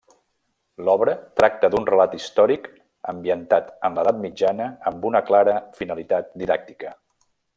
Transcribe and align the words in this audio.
L'obra 0.85 1.13
tracta 1.41 1.69
d'un 1.73 1.85
relat 1.89 2.15
històric 2.19 2.65
ambientat 3.13 3.69
en 3.89 3.99
l'edat 4.01 4.19
mitjana, 4.25 4.71
amb 4.93 5.07
una 5.13 5.23
clara 5.31 5.55
finalitat 5.83 6.35
didàctica. 6.45 6.97